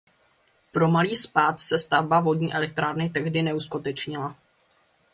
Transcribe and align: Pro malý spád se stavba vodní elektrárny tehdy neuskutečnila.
Pro 0.71 0.87
malý 0.87 1.15
spád 1.15 1.59
se 1.59 1.79
stavba 1.79 2.19
vodní 2.19 2.53
elektrárny 2.53 3.09
tehdy 3.09 3.41
neuskutečnila. 3.41 4.35